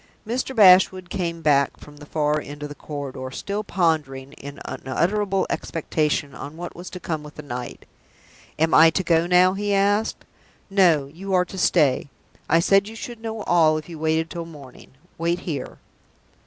[0.25, 0.55] Mr.
[0.55, 6.33] Bashwood came back from the far end of the corridor still pondering, in unutterable expectation,
[6.33, 7.85] on what was to come with the night.
[8.57, 10.25] "Am I to go now?" he asked.
[10.71, 11.05] "No.
[11.05, 12.09] You are to stay.
[12.49, 14.93] I said you should know all if you waited till the morning.
[15.19, 15.77] Wait here."